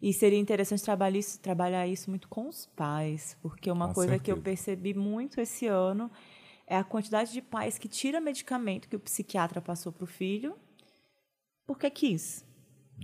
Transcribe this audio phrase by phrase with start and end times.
[0.00, 4.18] E seria interessante trabalhar isso, trabalhar isso muito com os pais, porque uma Com coisa
[4.18, 4.42] que eu certeza.
[4.42, 6.10] percebi muito esse ano
[6.66, 10.56] é a quantidade de pais que tira medicamento que o psiquiatra passou para o filho
[11.66, 12.44] porque quis.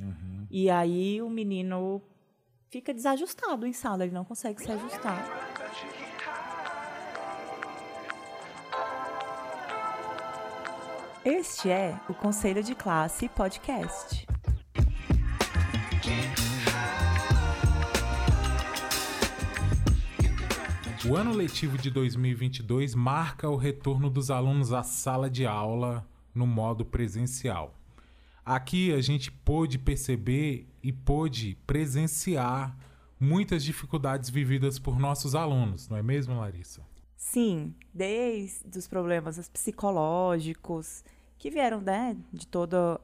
[0.00, 0.46] Uhum.
[0.50, 2.02] E aí o menino
[2.70, 5.24] fica desajustado em sala, ele não consegue se ajustar.
[11.24, 14.26] Este é o Conselho de Classe Podcast.
[21.08, 26.48] O ano letivo de 2022 marca o retorno dos alunos à sala de aula no
[26.48, 27.76] modo presencial.
[28.44, 32.76] Aqui a gente pôde perceber e pôde presenciar
[33.20, 36.82] muitas dificuldades vividas por nossos alunos, não é mesmo, Larissa?
[37.16, 41.04] Sim, desde os problemas psicológicos
[41.38, 42.98] que vieram né, de todos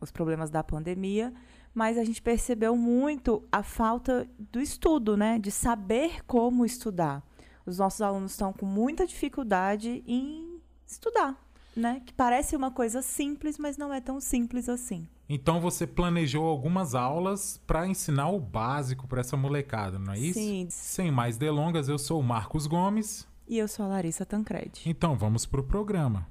[0.00, 1.34] os problemas da pandemia,
[1.74, 7.27] mas a gente percebeu muito a falta do estudo, né, de saber como estudar.
[7.68, 11.36] Os nossos alunos estão com muita dificuldade em estudar,
[11.76, 12.02] né?
[12.04, 15.06] Que parece uma coisa simples, mas não é tão simples assim.
[15.28, 20.38] Então você planejou algumas aulas para ensinar o básico para essa molecada, não é isso?
[20.38, 20.66] Sim.
[20.70, 23.28] Sem mais delongas, eu sou o Marcos Gomes.
[23.46, 24.82] E eu sou a Larissa Tancredi.
[24.86, 26.26] Então vamos pro programa.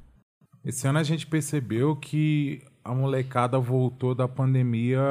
[0.65, 5.01] Esse ano a gente percebeu que a molecada voltou da pandemia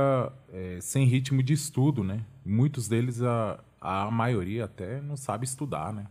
[0.53, 2.25] é, sem ritmo de estudo, né?
[2.45, 6.07] Muitos deles, a, a maioria até, não sabe estudar, né?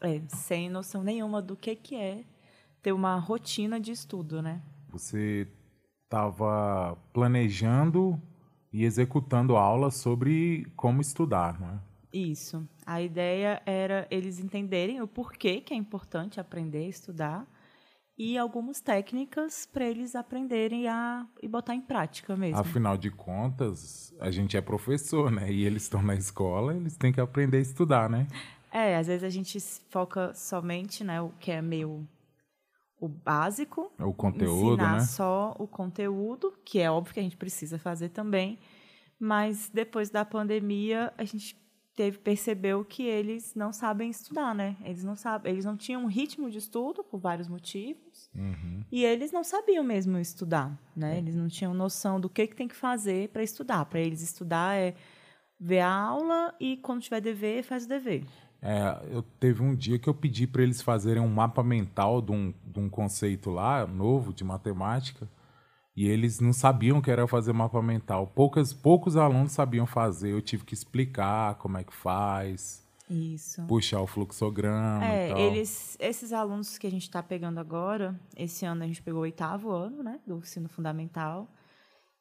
[0.00, 2.24] É, sem noção nenhuma do que, que é
[2.82, 4.62] ter uma rotina de estudo, né?
[4.90, 5.48] Você
[6.04, 8.20] estava planejando
[8.72, 11.80] e executando aulas sobre como estudar, não é?
[12.12, 12.66] Isso.
[12.86, 17.46] A ideia era eles entenderem o porquê que é importante aprender a estudar
[18.16, 22.58] e algumas técnicas para eles aprenderem a e botar em prática mesmo.
[22.58, 25.52] Afinal de contas, a gente é professor, né?
[25.52, 28.26] E eles estão na escola, eles têm que aprender a estudar, né?
[28.72, 29.58] É, às vezes a gente
[29.90, 32.06] foca somente, né, o que é meio
[33.00, 35.00] o básico, O conteúdo, ensinar né?
[35.00, 38.58] só o conteúdo, que é óbvio que a gente precisa fazer também,
[39.20, 41.56] mas depois da pandemia a gente
[41.94, 44.76] teve percebeu que eles não sabem estudar, né?
[44.84, 48.30] Eles não sabem, eles não tinham um ritmo de estudo por vários motivos.
[48.32, 48.84] Uhum.
[48.90, 51.18] E eles não sabiam mesmo estudar, né?
[51.18, 53.84] Eles não tinham noção do que, que tem que fazer para estudar.
[53.86, 54.94] Para eles estudar é
[55.58, 58.24] ver a aula e quando tiver dever, faz o dever.
[58.60, 62.32] É, eu teve um dia que eu pedi para eles fazerem um mapa mental de
[62.32, 65.28] um, de um conceito lá, novo, de matemática,
[65.94, 68.26] e eles não sabiam que era fazer mapa mental.
[68.26, 73.64] Poucas, poucos alunos sabiam fazer, eu tive que explicar como é que faz, Isso.
[73.66, 78.64] puxar o fluxograma e É, eles, esses alunos que a gente está pegando agora, esse
[78.64, 81.48] ano a gente pegou o oitavo ano, né, do ensino fundamental,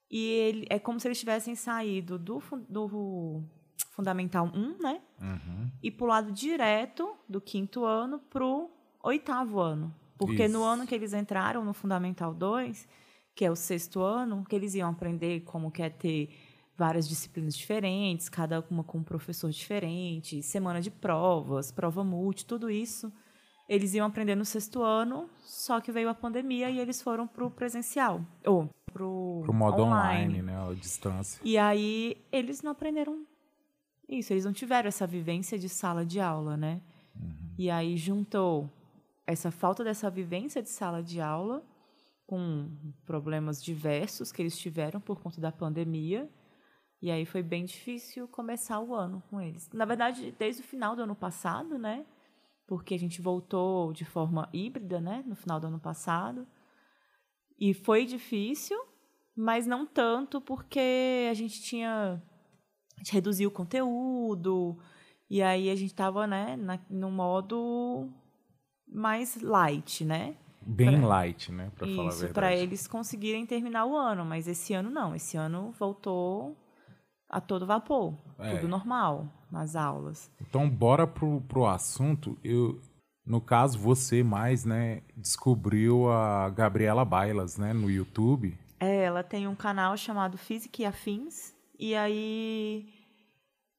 [0.09, 3.43] e ele, é como se eles tivessem saído do, do
[3.91, 5.69] fundamental 1, né, Uhum.
[5.81, 8.69] e pulado direto do quinto ano pro
[9.03, 9.93] oitavo ano.
[10.17, 10.63] Porque no Isso.
[10.63, 12.87] ano que eles entraram no Fundamental 2,
[13.35, 16.29] que é o sexto ano, que eles iam aprender como que é ter
[16.75, 22.69] várias disciplinas diferentes, cada uma com um professor diferente, semana de provas, prova multi, tudo
[22.69, 23.11] isso.
[23.69, 27.51] Eles iam aprender no sexto ano, só que veio a pandemia e eles foram pro
[27.51, 30.55] presencial, ou pro, Pro modo online, né?
[30.67, 31.39] A distância.
[31.43, 33.23] e aí eles não aprenderam
[34.07, 36.81] isso, eles não tiveram essa vivência de sala de aula, né?
[37.57, 38.69] E aí juntou
[39.25, 41.63] essa falta dessa vivência de sala de aula
[42.25, 42.69] com
[43.05, 46.29] problemas diversos que eles tiveram por conta da pandemia.
[47.01, 49.69] E aí foi bem difícil começar o ano com eles.
[49.73, 52.05] Na verdade, desde o final do ano passado, né?
[52.65, 55.23] Porque a gente voltou de forma híbrida, né?
[55.25, 56.47] No final do ano passado.
[57.59, 58.77] E foi difícil,
[59.35, 62.21] mas não tanto porque a gente tinha
[62.97, 64.77] a gente reduziu o conteúdo
[65.29, 68.09] e aí a gente estava né na, no modo
[68.87, 70.35] mais light né
[70.69, 71.71] Bem Pra- light, né?
[71.77, 72.33] Pra falar a isso verdade.
[72.33, 76.57] para eles conseguirem terminar o ano mas esse ano não esse ano voltou
[77.29, 78.55] a todo vapor É.
[78.55, 82.37] tudo normal nas aulas Então, bora pro, pro assunto.
[82.43, 82.81] Eu,
[83.25, 88.57] no caso, você mais, né, descobriu a Gabriela Bailas, né, no YouTube.
[88.79, 91.53] É, ela tem um canal chamado Física e Afins.
[91.79, 92.89] E aí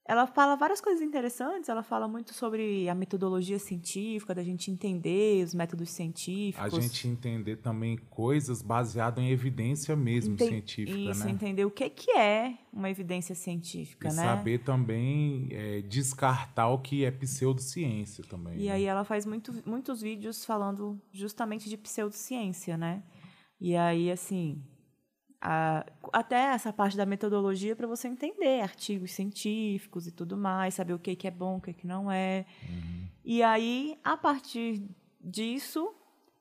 [0.04, 1.68] ela fala várias coisas interessantes.
[1.68, 6.82] Ela fala muito sobre a metodologia científica, da gente entender os métodos A científicos.
[6.82, 11.30] gente entender também coisas baseadas em evidência mesmo Enten- científica, Isso, né?
[11.30, 14.22] entender o que, que é uma evidência científica, E né?
[14.22, 18.58] saber também é, descartar o que é pseudociência também.
[18.60, 18.72] E né?
[18.72, 23.02] aí ela faz muito, muitos vídeos falando justamente de pseudociência, né?
[23.60, 24.62] E aí, assim,
[25.40, 30.94] a, até essa parte da metodologia para você entender artigos científicos e tudo mais, saber
[30.94, 32.44] o que, que é bom, o que, que não é.
[32.68, 33.08] Uhum.
[33.24, 34.82] E aí, a partir
[35.20, 35.94] disso,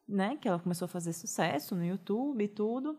[0.08, 2.98] né, que ela começou a fazer sucesso no YouTube e tudo,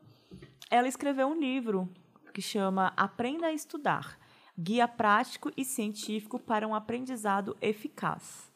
[0.70, 1.88] ela escreveu um livro
[2.32, 4.18] que chama Aprenda a Estudar
[4.60, 8.50] Guia Prático e Científico para um Aprendizado Eficaz.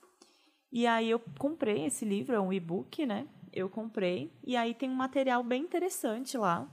[0.73, 3.29] E aí eu comprei esse livro, é um e-book, né?
[3.53, 6.67] Eu comprei, e aí tem um material bem interessante lá.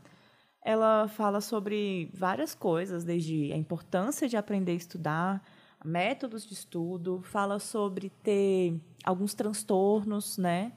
[0.61, 5.44] Ela fala sobre várias coisas, desde a importância de aprender a estudar,
[5.83, 10.73] métodos de estudo, fala sobre ter alguns transtornos, né?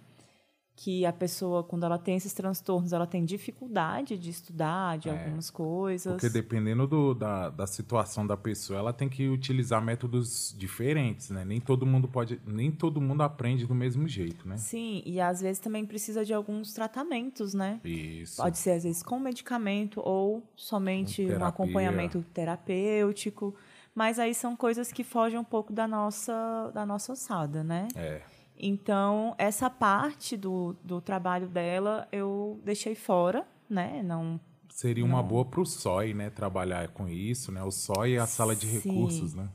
[0.74, 5.12] Que a pessoa, quando ela tem esses transtornos, ela tem dificuldade de estudar de é,
[5.12, 6.14] algumas coisas.
[6.14, 11.44] Porque dependendo do, da, da situação da pessoa, ela tem que utilizar métodos diferentes, né?
[11.44, 14.56] Nem todo mundo pode, nem todo mundo aprende do mesmo jeito, né?
[14.56, 17.78] Sim, e às vezes também precisa de alguns tratamentos, né?
[17.84, 18.40] Isso.
[18.40, 23.54] Pode ser às vezes com medicamento ou somente um, acompanhamento terapêutico.
[23.94, 27.88] Mas aí são coisas que fogem um pouco da nossa, da nossa ossada, né?
[27.94, 28.22] É.
[28.64, 34.04] Então, essa parte do, do trabalho dela eu deixei fora, né?
[34.04, 34.40] Não.
[34.70, 35.28] Seria uma não...
[35.28, 36.30] boa para o SOI, né?
[36.30, 37.60] Trabalhar com isso, né?
[37.64, 38.90] O SOI é a sala de Sim.
[38.90, 39.50] recursos, né?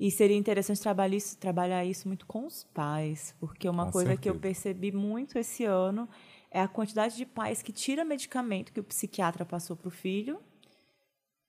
[0.00, 4.10] E seria interessante trabalhar isso, trabalhar isso muito com os pais, porque uma com coisa
[4.10, 4.22] certeza.
[4.22, 6.08] que eu percebi muito esse ano
[6.50, 10.38] é a quantidade de pais que tira medicamento que o psiquiatra passou para o filho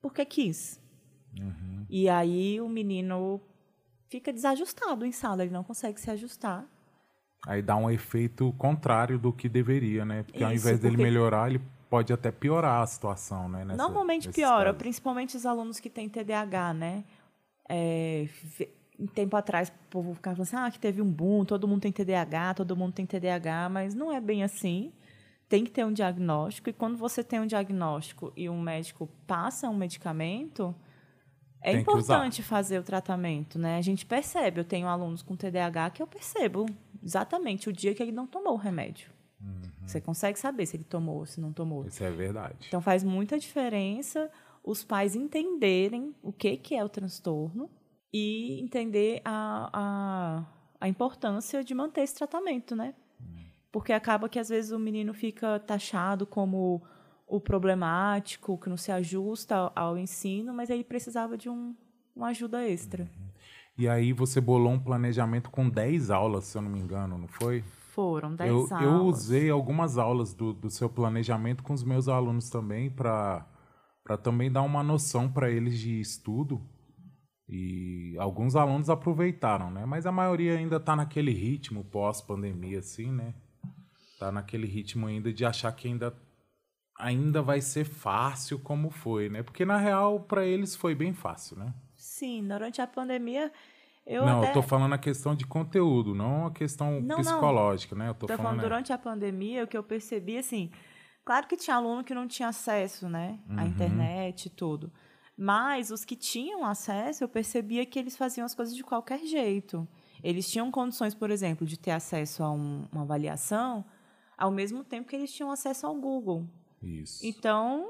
[0.01, 0.79] porque quis.
[1.39, 1.85] Uhum.
[1.89, 3.41] E aí o menino
[4.09, 6.67] fica desajustado em sala, ele não consegue se ajustar.
[7.47, 10.23] Aí dá um efeito contrário do que deveria, né?
[10.23, 13.63] Porque Isso, ao invés dele melhorar, ele pode até piorar a situação, né?
[13.63, 14.77] Nessa, Normalmente piora, casos.
[14.77, 17.05] principalmente os alunos que têm TDAH, né?
[17.69, 18.27] É,
[18.99, 21.81] um tempo atrás, o povo ficava falando assim, ah, que teve um boom, todo mundo
[21.81, 24.91] tem TDAH, todo mundo tem TDAH, mas não é bem assim.
[25.47, 29.69] Tem que ter um diagnóstico, e quando você tem um diagnóstico e um médico passa
[29.69, 30.75] um medicamento,
[31.61, 33.77] é tem importante fazer o tratamento, né?
[33.77, 36.65] A gente percebe, eu tenho alunos com TDAH que eu percebo
[37.03, 39.09] exatamente o dia que ele não tomou o remédio.
[39.41, 39.61] Uhum.
[39.85, 41.85] Você consegue saber se ele tomou ou se não tomou.
[41.85, 42.67] Isso é verdade.
[42.67, 44.29] Então faz muita diferença
[44.63, 47.69] os pais entenderem o que, que é o transtorno
[48.11, 50.45] e entender a, a,
[50.81, 52.93] a importância de manter esse tratamento, né?
[53.19, 53.45] Uhum.
[53.71, 56.81] Porque acaba que às vezes o menino fica taxado como
[57.27, 61.75] o problemático, que não se ajusta ao, ensino, mas ele precisava de um,
[62.15, 63.03] uma ajuda extra.
[63.03, 63.27] Uhum.
[63.77, 67.27] E aí você bolou um planejamento com 10 aulas, se eu não me engano, não
[67.27, 67.63] foi?
[67.93, 68.81] Foram 10 eu, aulas.
[68.81, 73.45] Eu usei algumas aulas do, do seu planejamento com os meus alunos também, para
[74.23, 76.61] também dar uma noção para eles de estudo.
[77.49, 79.85] E alguns alunos aproveitaram, né?
[79.85, 83.33] Mas a maioria ainda está naquele ritmo pós-pandemia, assim, né?
[84.19, 86.13] Tá naquele ritmo ainda de achar que ainda,
[86.97, 89.43] ainda vai ser fácil como foi, né?
[89.43, 91.73] Porque na real, para eles foi bem fácil, né?
[91.95, 93.51] Sim, durante a pandemia
[94.07, 94.49] eu não, até...
[94.49, 98.05] eu tô falando a questão de conteúdo, não a questão não, psicológica, não.
[98.05, 98.09] né?
[98.09, 100.71] Eu tô, tô falando, falando durante a pandemia, o que eu percebi, assim,
[101.25, 103.67] claro que tinha aluno que não tinha acesso, né, à uhum.
[103.67, 104.89] internet e tudo.
[105.37, 109.85] Mas os que tinham acesso, eu percebia que eles faziam as coisas de qualquer jeito.
[110.23, 113.85] Eles tinham condições, por exemplo, de ter acesso a um, uma avaliação,
[114.37, 116.47] ao mesmo tempo que eles tinham acesso ao Google.
[116.81, 117.25] Isso.
[117.25, 117.89] Então,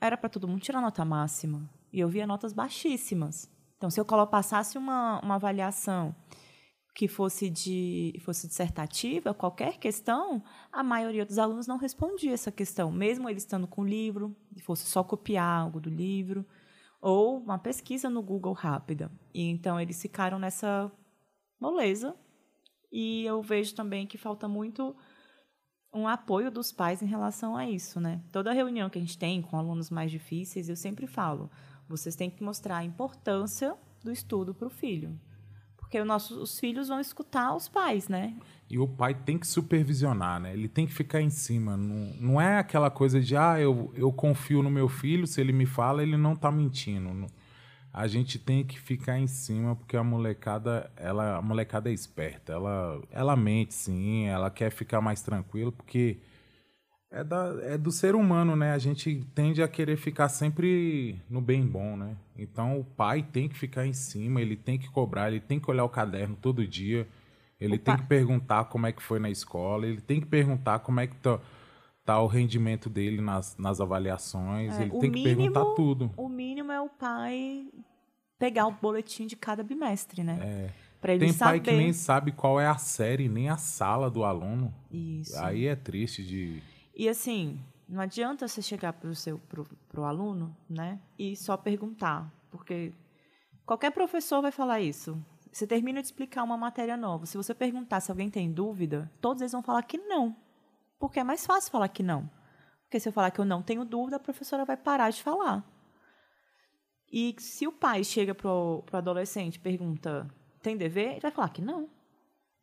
[0.00, 1.68] era para todo mundo tirar nota máxima.
[1.92, 3.50] E eu via notas baixíssimas.
[3.76, 6.14] Então, se eu passasse uma, uma avaliação
[6.94, 12.92] que fosse de fosse dissertativa, qualquer questão, a maioria dos alunos não respondia essa questão,
[12.92, 16.46] mesmo eles estando com o livro, fosse só copiar algo do livro,
[17.00, 19.10] ou uma pesquisa no Google rápida.
[19.34, 20.90] E então eles ficaram nessa
[21.60, 22.16] moleza.
[22.92, 24.96] E eu vejo também que falta muito
[25.94, 28.20] um apoio dos pais em relação a isso, né?
[28.32, 31.48] Toda reunião que a gente tem com alunos mais difíceis, eu sempre falo:
[31.88, 35.18] vocês têm que mostrar a importância do estudo para o filho.
[35.76, 38.34] Porque os filhos vão escutar os pais, né?
[38.68, 40.52] E o pai tem que supervisionar, né?
[40.52, 41.76] Ele tem que ficar em cima.
[41.76, 45.52] Não, não é aquela coisa de, ah, eu, eu confio no meu filho, se ele
[45.52, 47.26] me fala, ele não está mentindo.
[47.94, 52.52] A gente tem que ficar em cima, porque a molecada, ela, a molecada é esperta.
[52.52, 56.18] Ela, ela mente, sim, ela quer ficar mais tranquila, porque
[57.08, 58.72] é, da, é do ser humano, né?
[58.72, 62.16] A gente tende a querer ficar sempre no bem bom, né?
[62.36, 65.70] Então o pai tem que ficar em cima, ele tem que cobrar, ele tem que
[65.70, 67.06] olhar o caderno todo dia,
[67.60, 67.84] ele Opa.
[67.84, 71.06] tem que perguntar como é que foi na escola, ele tem que perguntar como é
[71.06, 71.38] que tá,
[72.04, 76.10] tá o rendimento dele nas, nas avaliações, é, ele tem que mínimo, perguntar tudo.
[76.16, 77.66] O mínimo é o pai
[78.38, 80.38] pegar o boletim de cada bimestre, né?
[80.42, 80.70] É.
[81.00, 81.50] Pra ele Tem saber.
[81.50, 84.74] pai que nem sabe qual é a série, nem a sala do aluno.
[84.90, 85.38] Isso.
[85.38, 86.62] Aí é triste de
[86.96, 87.58] e assim,
[87.88, 92.92] não adianta você chegar para o seu pro, pro aluno, né, e só perguntar, porque
[93.66, 95.20] qualquer professor vai falar isso.
[95.50, 97.26] Você termina de explicar uma matéria nova.
[97.26, 100.34] Se você perguntar se alguém tem dúvida, todos eles vão falar que não,
[100.98, 102.30] porque é mais fácil falar que não.
[102.84, 105.64] Porque se eu falar que eu não tenho dúvida, a professora vai parar de falar.
[107.12, 110.28] E se o pai chega para o adolescente e pergunta,
[110.62, 111.12] tem dever?
[111.12, 111.88] Ele vai falar que não.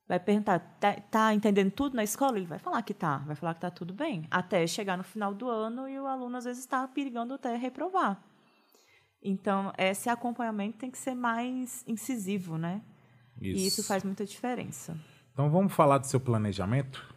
[0.07, 2.37] Vai perguntar, tá, tá, entendendo tudo na escola?
[2.37, 4.27] Ele vai falar que tá, vai falar que tá tudo bem.
[4.29, 8.21] Até chegar no final do ano e o aluno às vezes está perigando até reprovar.
[9.23, 12.81] Então, esse acompanhamento tem que ser mais incisivo, né?
[13.39, 13.59] Isso.
[13.59, 14.99] E isso faz muita diferença.
[15.31, 17.15] Então, vamos falar do seu planejamento?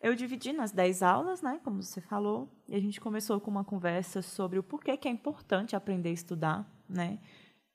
[0.00, 3.64] Eu dividi nas 10 aulas, né, como você falou, e a gente começou com uma
[3.64, 7.18] conversa sobre o porquê que é importante aprender a estudar, né?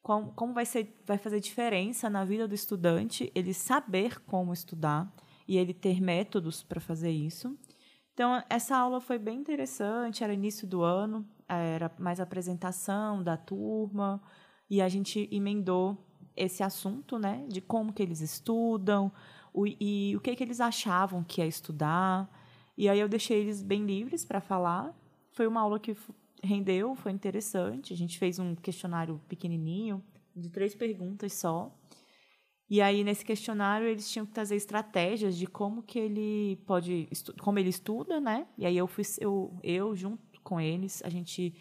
[0.04, 5.13] Como, como vai, ser, vai fazer diferença na vida do estudante ele saber como estudar
[5.48, 7.56] e ele ter métodos para fazer isso.
[8.13, 14.22] Então, essa aula foi bem interessante, era início do ano, era mais apresentação da turma,
[14.70, 15.98] e a gente emendou
[16.36, 19.12] esse assunto, né, de como que eles estudam,
[19.53, 22.29] o, e o que que eles achavam que é estudar.
[22.77, 24.96] E aí eu deixei eles bem livres para falar.
[25.31, 25.96] Foi uma aula que
[26.43, 27.93] rendeu, foi interessante.
[27.93, 30.03] A gente fez um questionário pequenininho,
[30.36, 31.75] de três perguntas só.
[32.70, 37.10] E aí nesse questionário eles tinham que trazer estratégias de como que ele pode,
[37.41, 38.48] como ele estuda, né?
[38.58, 41.53] E aí eu fui eu, eu junto com eles, a gente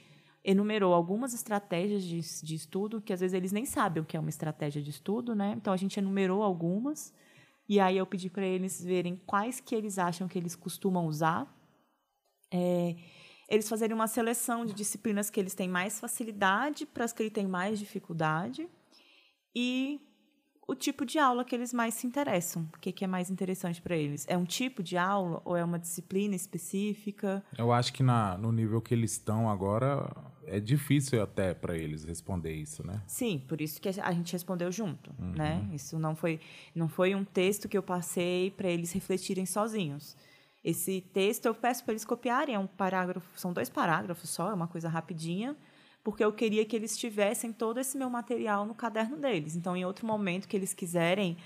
[0.45, 4.21] enumerou algumas estratégias de, de estudo que às vezes eles nem sabem o que é
[4.21, 5.55] uma estratégia de estudo, né?
[5.57, 7.13] Então a gente enumerou algumas
[7.71, 11.47] e aí eu pedi para eles verem quais que eles acham que eles costumam usar.
[12.53, 12.97] É,
[13.49, 17.33] eles fazerem uma seleção de disciplinas que eles têm mais facilidade para as que eles
[17.33, 18.69] têm mais dificuldade
[19.55, 20.01] e
[20.71, 22.69] o tipo de aula que eles mais se interessam.
[22.77, 24.25] O que, que é mais interessante para eles?
[24.29, 27.43] É um tipo de aula ou é uma disciplina específica?
[27.59, 30.09] Eu acho que na, no nível que eles estão agora
[30.47, 33.03] é difícil até para eles responder isso, né?
[33.05, 35.33] Sim, por isso que a gente respondeu junto, uhum.
[35.33, 35.69] né?
[35.73, 36.39] Isso não foi
[36.73, 40.17] não foi um texto que eu passei para eles refletirem sozinhos.
[40.63, 44.55] Esse texto eu peço para eles copiarem, é um parágrafo, são dois parágrafos só, é
[44.55, 45.57] uma coisa rapidinha,
[46.03, 49.57] porque eu queria que eles tivessem todo esse meu material no caderno deles.
[49.57, 51.37] Então, em outro momento que eles quiserem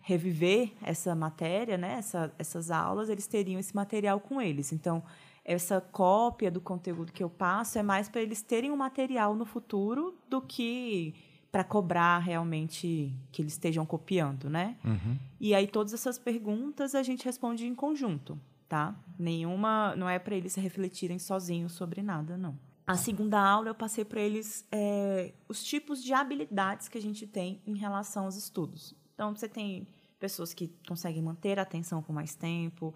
[0.00, 4.72] reviver essa matéria, né, essa, essas aulas, eles teriam esse material com eles.
[4.72, 5.02] Então,
[5.44, 9.44] essa cópia do conteúdo que eu passo é mais para eles terem um material no
[9.44, 11.14] futuro do que
[11.52, 14.76] para cobrar realmente que eles estejam copiando, né?
[14.84, 15.18] Uhum.
[15.40, 18.38] E aí todas essas perguntas a gente responde em conjunto
[18.70, 18.94] tá?
[19.18, 22.56] Nenhuma, não é para eles refletirem sozinhos sobre nada, não.
[22.90, 27.24] A segunda aula eu passei para eles é, os tipos de habilidades que a gente
[27.24, 28.96] tem em relação aos estudos.
[29.14, 29.86] Então, você tem
[30.18, 32.92] pessoas que conseguem manter a atenção por mais tempo,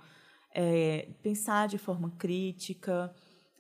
[0.51, 3.15] é, pensar de forma crítica,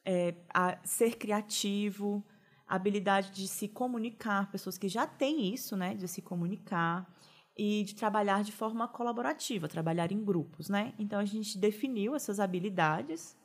[0.04, 0.34] é,
[0.82, 2.26] ser criativo,
[2.66, 7.08] habilidade de se comunicar, pessoas que já têm isso, né, de se comunicar
[7.56, 10.94] e de trabalhar de forma colaborativa, trabalhar em grupos, né?
[10.98, 13.36] Então a gente definiu essas habilidades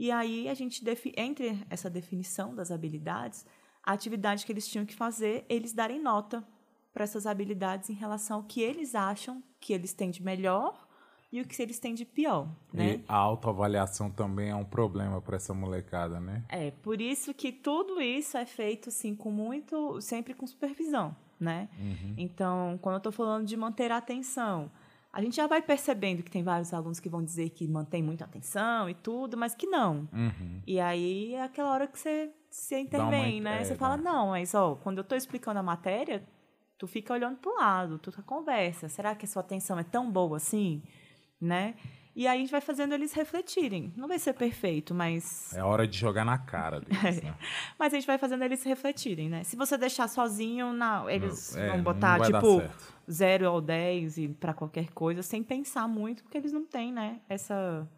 [0.00, 0.82] e aí a gente
[1.16, 3.44] entre essa definição das habilidades,
[3.82, 6.42] a atividade que eles tinham que fazer, eles darem nota
[6.92, 10.88] para essas habilidades em relação ao que eles acham que eles têm de melhor
[11.30, 12.94] e o que eles têm de pior, né?
[12.94, 16.44] E a autoavaliação também é um problema para essa molecada, né?
[16.48, 21.68] É, por isso que tudo isso é feito assim com muito, sempre com supervisão né?
[21.78, 22.14] Uhum.
[22.18, 24.70] Então, quando eu estou falando de manter a atenção,
[25.12, 28.24] a gente já vai percebendo que tem vários alunos que vão dizer que mantém muita
[28.24, 30.08] atenção e tudo, mas que não.
[30.12, 30.62] Uhum.
[30.66, 33.60] E aí é aquela hora que você, você intervém, né?
[33.60, 36.22] É, você fala, não, mas ó, quando eu estou explicando a matéria,
[36.78, 38.88] tu fica olhando para o lado, tu conversa.
[38.88, 40.82] Será que a sua atenção é tão boa assim?
[41.40, 41.74] Né?
[42.20, 43.94] E aí a gente vai fazendo eles refletirem.
[43.96, 45.54] Não vai ser perfeito, mas.
[45.54, 47.22] É hora de jogar na cara deles, é.
[47.22, 47.34] né?
[47.78, 49.42] Mas a gente vai fazendo eles refletirem, né?
[49.42, 52.62] Se você deixar sozinho, não, eles é, vão botar, tipo,
[53.10, 57.22] 0 ou 10 e para qualquer coisa, sem pensar muito, porque eles não têm, né,
[57.26, 57.88] essa,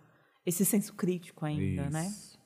[0.46, 2.06] esse senso crítico ainda, né?
[2.06, 2.38] Isso.
[2.38, 2.42] né?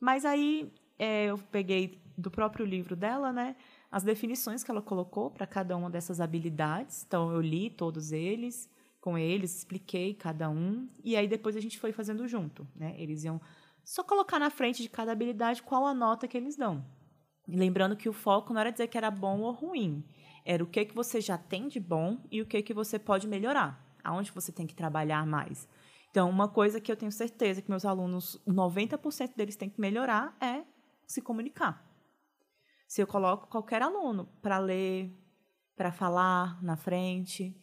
[0.00, 3.54] Mas aí é, eu peguei do próprio livro dela, né?
[3.88, 7.04] As definições que ela colocou para cada uma dessas habilidades.
[7.06, 8.68] Então, eu li todos eles
[9.00, 12.94] com eles, expliquei cada um, e aí depois a gente foi fazendo junto, né?
[12.98, 13.40] Eles iam
[13.82, 16.84] só colocar na frente de cada habilidade qual a nota que eles dão.
[17.48, 20.04] Lembrando que o foco não era dizer que era bom ou ruim,
[20.44, 23.26] era o que que você já tem de bom e o que que você pode
[23.26, 25.66] melhorar, aonde você tem que trabalhar mais.
[26.10, 30.36] Então, uma coisa que eu tenho certeza que meus alunos, 90% deles têm que melhorar
[30.40, 30.64] é
[31.06, 31.86] se comunicar.
[32.86, 35.16] Se eu coloco qualquer aluno para ler,
[35.76, 37.56] para falar na frente,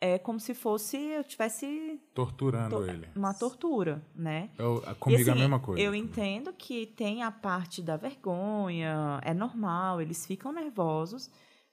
[0.00, 3.08] é como se fosse eu tivesse torturando to ele.
[3.14, 4.50] uma tortura, né?
[4.58, 5.82] Eu, comigo assim, a mesma coisa.
[5.82, 11.30] Eu entendo que tem a parte da vergonha, é normal, eles ficam nervosos,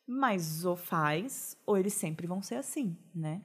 [0.07, 3.41] mas ou faz ou eles sempre vão ser assim, né?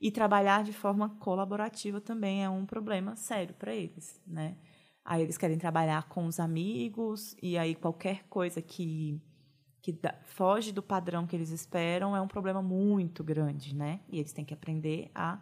[0.00, 4.56] E trabalhar de forma colaborativa também é um problema sério para eles, né?
[5.04, 9.20] Aí eles querem trabalhar com os amigos e aí qualquer coisa que
[9.82, 14.00] que foge do padrão que eles esperam é um problema muito grande, né?
[14.08, 15.40] E eles têm que aprender a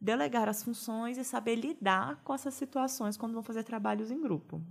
[0.00, 4.62] delegar as funções e saber lidar com essas situações quando vão fazer trabalhos em grupo.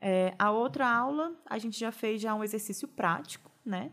[0.00, 3.92] É, a outra aula, a gente já fez já um exercício prático, né?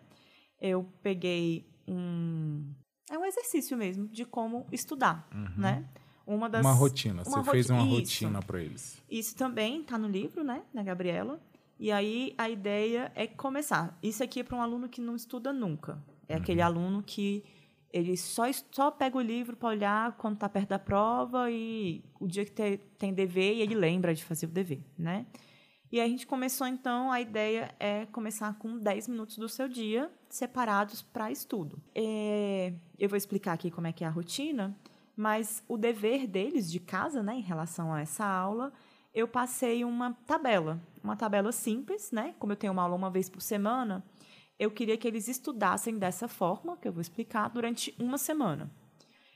[0.59, 2.73] Eu peguei um...
[3.09, 5.53] É um exercício mesmo de como estudar, uhum.
[5.57, 5.89] né?
[6.25, 7.15] Uma, das, uma rotina.
[7.15, 9.01] Uma Você roti fez uma rotina para eles.
[9.09, 10.63] Isso também está no livro, né?
[10.73, 11.39] Na Gabriela.
[11.79, 13.97] E aí a ideia é começar.
[14.01, 16.01] Isso aqui é para um aluno que não estuda nunca.
[16.27, 16.41] É uhum.
[16.41, 17.43] aquele aluno que
[17.91, 22.27] ele só, só pega o livro para olhar quando está perto da prova e o
[22.27, 25.27] dia que te, tem dever e ele lembra de fazer o dever, né?
[25.91, 30.11] E a gente começou, então, a ideia é começar com 10 minutos do seu dia
[30.27, 31.79] separados para estudo.
[31.93, 34.75] É, eu vou explicar aqui como é que é a rotina,
[35.15, 38.73] mas o dever deles de casa, né, em relação a essa aula,
[39.13, 42.33] eu passei uma tabela, uma tabela simples, né?
[42.39, 44.03] Como eu tenho uma aula uma vez por semana,
[44.57, 48.71] eu queria que eles estudassem dessa forma, que eu vou explicar, durante uma semana.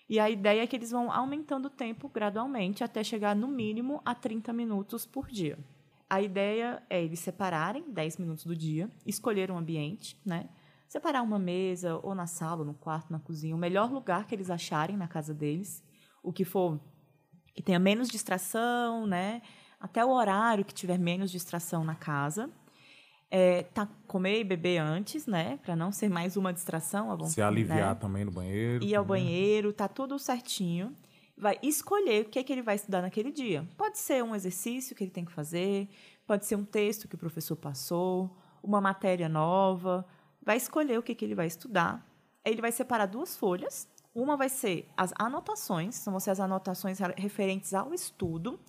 [0.09, 4.01] E a ideia é que eles vão aumentando o tempo gradualmente até chegar no mínimo
[4.05, 5.59] a 30 minutos por dia.
[6.09, 10.49] A ideia é eles separarem 10 minutos do dia, escolher um ambiente, né?
[10.87, 14.33] Separar uma mesa, ou na sala, ou no quarto, na cozinha, o melhor lugar que
[14.33, 15.83] eles acharem na casa deles,
[16.23, 16.79] o que for
[17.53, 19.41] que tenha menos distração, né?
[19.79, 22.49] Até o horário que tiver menos distração na casa.
[23.29, 25.59] É, tá, comer e beber antes, né?
[25.63, 27.15] Para não ser mais uma distração.
[27.17, 27.95] Bom, Se aliviar né?
[27.95, 28.83] também no banheiro.
[28.83, 30.95] Ir ao banheiro, tá tudo certinho.
[31.37, 33.67] Vai escolher o que, é que ele vai estudar naquele dia.
[33.77, 35.89] Pode ser um exercício que ele tem que fazer,
[36.25, 40.05] pode ser um texto que o professor passou, uma matéria nova.
[40.41, 42.03] Vai escolher o que, é que ele vai estudar.
[42.45, 43.87] Ele vai separar duas folhas.
[44.15, 48.59] Uma vai ser as anotações, são vão ser as anotações referentes ao estudo,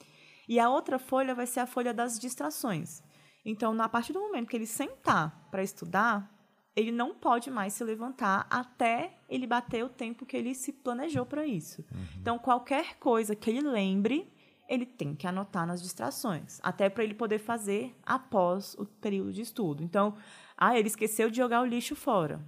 [0.48, 3.02] e a outra folha vai ser a folha das distrações.
[3.44, 6.32] Então, na partir do momento que ele sentar para estudar,
[6.74, 11.26] ele não pode mais se levantar até ele bater o tempo que ele se planejou
[11.26, 11.84] para isso.
[11.92, 12.06] Uhum.
[12.20, 14.32] Então, qualquer coisa que ele lembre,
[14.68, 19.42] ele tem que anotar nas distrações, até para ele poder fazer após o período de
[19.42, 19.82] estudo.
[19.82, 20.14] Então,
[20.56, 22.40] ah, ele esqueceu de jogar o lixo fora.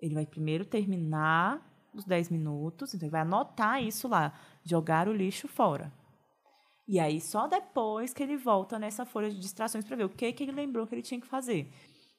[0.00, 1.60] Ele vai primeiro terminar
[1.94, 4.32] os 10 minutos, então ele vai anotar isso lá,
[4.64, 5.92] jogar o lixo fora.
[6.86, 10.32] E aí, só depois que ele volta nessa folha de distrações para ver o que,
[10.32, 11.72] que ele lembrou que ele tinha que fazer.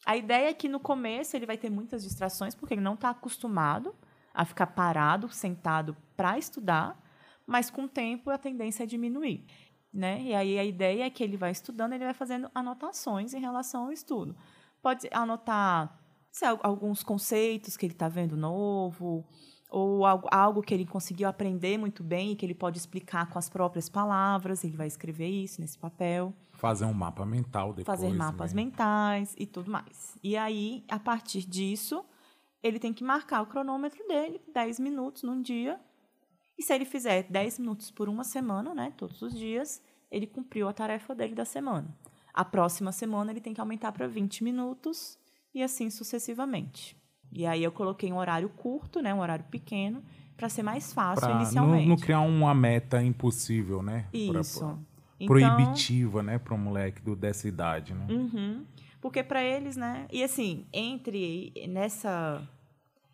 [0.06, 3.10] A ideia é que no começo ele vai ter muitas distrações, porque ele não está
[3.10, 3.96] acostumado
[4.34, 7.00] a ficar parado, sentado para estudar,
[7.46, 9.46] mas com o tempo a tendência é diminuir.
[9.94, 10.22] Né?
[10.24, 13.86] E aí a ideia é que ele vai estudando, ele vai fazendo anotações em relação
[13.86, 14.36] ao estudo.
[14.82, 16.00] Pode anotar
[16.34, 19.26] sei, alguns conceitos que ele está vendo novo,
[19.74, 23.50] ou algo, que ele conseguiu aprender muito bem e que ele pode explicar com as
[23.50, 26.32] próprias palavras, ele vai escrever isso nesse papel.
[26.52, 28.00] Fazer um mapa mental depois.
[28.00, 28.64] Fazer mapas né?
[28.64, 30.16] mentais e tudo mais.
[30.22, 32.06] E aí, a partir disso,
[32.62, 35.82] ele tem que marcar o cronômetro dele, 10 minutos num dia.
[36.56, 39.82] E se ele fizer 10 minutos por uma semana, né, todos os dias,
[40.12, 41.88] ele cumpriu a tarefa dele da semana.
[42.32, 45.18] A próxima semana ele tem que aumentar para 20 minutos
[45.52, 46.96] e assim sucessivamente.
[47.34, 50.04] E aí eu coloquei um horário curto, né, um horário pequeno,
[50.38, 51.88] para ser mais fácil pra inicialmente.
[51.88, 54.06] Não, não criar uma meta impossível, né?
[54.14, 54.60] Isso.
[54.60, 54.78] Pra,
[55.20, 58.06] então, proibitiva, né, para um moleque do, dessa idade, né?
[58.10, 58.66] Uhum.
[59.02, 60.06] Porque para eles, né?
[60.12, 62.42] E assim, entre nessa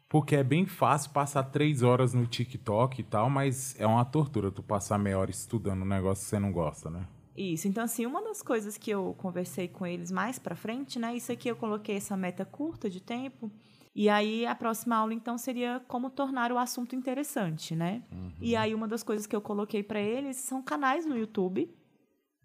[0.09, 4.51] porque é bem fácil passar três horas no TikTok e tal, mas é uma tortura
[4.51, 7.05] tu passar meia hora estudando um negócio que você não gosta, né?
[7.37, 7.67] Isso.
[7.67, 11.15] Então, assim, uma das coisas que eu conversei com eles mais para frente, né?
[11.15, 13.51] Isso aqui eu coloquei essa meta curta de tempo,
[13.95, 18.03] e aí a próxima aula então seria como tornar o assunto interessante, né?
[18.11, 18.31] Uhum.
[18.39, 21.73] E aí uma das coisas que eu coloquei para eles são canais no YouTube.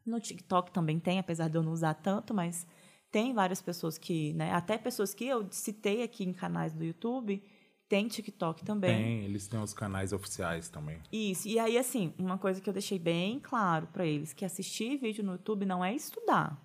[0.04, 2.66] No TikTok também tem, apesar de eu não usar tanto, mas
[3.10, 7.42] tem várias pessoas que, né, até pessoas que eu citei aqui em canais do YouTube,
[7.88, 8.96] tem TikTok também.
[8.96, 11.00] Tem, eles têm os canais oficiais também.
[11.12, 11.46] Isso.
[11.46, 15.22] E aí assim, uma coisa que eu deixei bem claro para eles, que assistir vídeo
[15.22, 16.60] no YouTube não é estudar.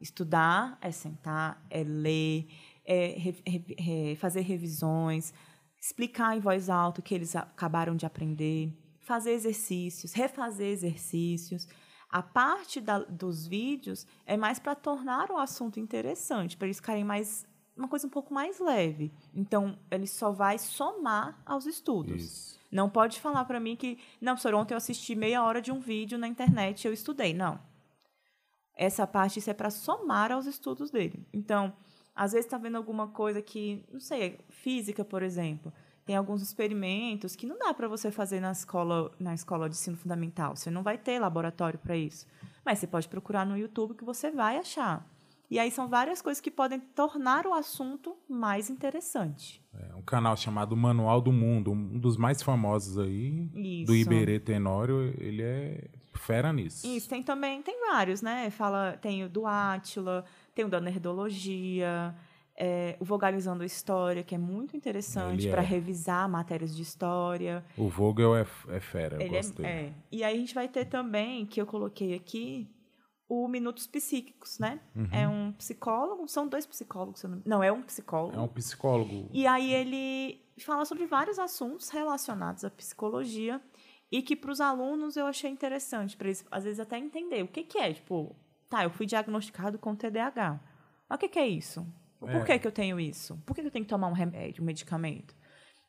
[0.00, 2.48] Estudar é sentar, é ler,
[2.84, 3.42] é, re,
[3.78, 5.32] re, fazer revisões,
[5.80, 11.68] explicar em voz alta o que eles acabaram de aprender, fazer exercícios, refazer exercícios.
[12.08, 17.04] A parte da, dos vídeos é mais para tornar o assunto interessante, para eles ficarem
[17.04, 19.12] mais uma coisa um pouco mais leve.
[19.34, 22.22] Então, ele só vai somar aos estudos.
[22.22, 22.60] Isso.
[22.70, 25.80] Não pode falar para mim que, não, professor, ontem eu assisti meia hora de um
[25.80, 27.34] vídeo na internet e eu estudei.
[27.34, 27.60] Não.
[28.76, 31.26] Essa parte isso é para somar aos estudos dele.
[31.32, 31.72] Então,
[32.14, 35.72] às vezes está vendo alguma coisa que, não sei, física, por exemplo.
[36.04, 39.96] Tem alguns experimentos que não dá para você fazer na escola, na escola de ensino
[39.96, 40.54] fundamental.
[40.54, 42.26] Você não vai ter laboratório para isso.
[42.64, 45.06] Mas você pode procurar no YouTube que você vai achar.
[45.50, 49.62] E aí são várias coisas que podem tornar o assunto mais interessante.
[49.72, 53.86] É, um canal chamado Manual do Mundo, um dos mais famosos aí, Isso.
[53.86, 56.86] do Iberê Tenório, ele é fera nisso.
[56.86, 58.48] Isso, tem também, tem vários, né?
[58.50, 60.24] Fala, tem o do Átila,
[60.54, 62.14] tem o da Nerdologia,
[62.56, 65.64] é, o Vogalizando História, que é muito interessante para é.
[65.64, 67.64] revisar matérias de história.
[67.76, 69.68] O Vogel é, é fera, eu Ele é, gosto dele.
[69.68, 69.92] é.
[70.10, 72.70] E aí a gente vai ter também, que eu coloquei aqui,
[73.28, 74.80] o Minutos Psíquicos, né?
[74.94, 75.08] Uhum.
[75.10, 78.36] É um psicólogo, são dois psicólogos, não, não, é um psicólogo.
[78.36, 79.28] É um psicólogo.
[79.32, 83.60] E aí ele fala sobre vários assuntos relacionados à psicologia
[84.12, 87.48] e que para os alunos eu achei interessante, para eles às vezes até entender o
[87.48, 87.92] que, que é.
[87.92, 88.36] Tipo,
[88.68, 90.60] tá, eu fui diagnosticado com TDAH.
[91.08, 91.86] Mas o que, que é isso?
[92.18, 92.40] Por É.
[92.44, 93.36] que, que eu tenho isso?
[93.44, 95.34] Por que, que eu tenho que tomar um remédio, um medicamento?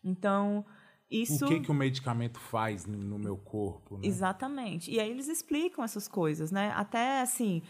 [0.04, 0.66] Então,
[1.10, 1.46] isso.
[1.46, 4.02] O que, que o medicamento faz no- meu corpo, né?
[4.08, 4.92] Exatamente.
[4.92, 6.72] E aí eles explicam essas coisas, né?
[6.76, 7.62] Até assim,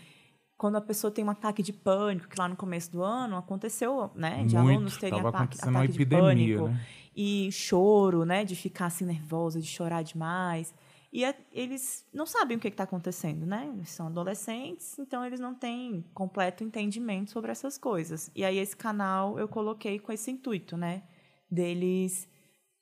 [0.58, 4.10] quando a pessoa tem um ataque de pânico, que lá no começo do ano aconteceu,
[4.16, 4.44] né?
[4.46, 4.58] De Muito.
[4.58, 6.22] alunos terem Tava ataque, ataque de epidemia,
[6.58, 6.68] pânico.
[6.70, 6.86] né?
[7.16, 8.44] E choro, né?
[8.44, 10.74] De ficar assim nervosa, de chorar demais.
[11.16, 13.72] E é- eles não sabem o que está acontecendo, né?
[13.74, 18.30] Eles são adolescentes, então eles não têm completo entendimento sobre essas coisas.
[18.36, 21.04] E aí esse canal eu coloquei com esse intuito, né?
[21.50, 22.28] Deles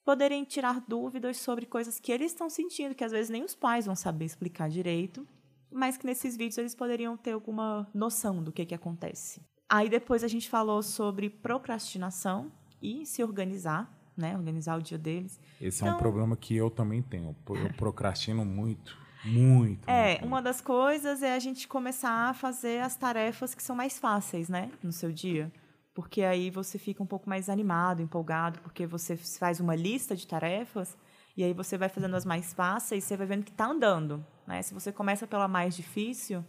[0.04, 3.86] poderem tirar dúvidas sobre coisas que eles estão sentindo, que às vezes nem os pais
[3.86, 5.28] vão saber explicar direito,
[5.72, 9.42] mas que nesses vídeos eles poderiam ter alguma noção do que, que acontece.
[9.70, 14.36] Aí depois a gente falou sobre procrastinação e se organizar, né?
[14.38, 15.40] Organizar o dia deles.
[15.60, 17.36] Esse é um Então- problema que eu também tenho.
[17.50, 18.98] Eu procrastino muito.
[19.26, 19.90] Muito.
[19.90, 23.76] É, muito, uma das coisas é a gente começar a fazer as tarefas que são
[23.76, 25.52] mais fáceis, né, no seu dia.
[25.94, 30.28] Porque aí você fica um pouco mais animado, empolgado, porque você faz uma lista de
[30.28, 30.98] tarefas
[31.38, 34.62] e aí você vai fazendo as mais fáceis, você vai vendo que está andando, né?
[34.62, 36.44] Se você começa pela mais difícil,